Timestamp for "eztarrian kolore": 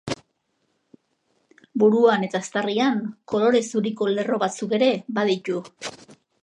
2.47-3.63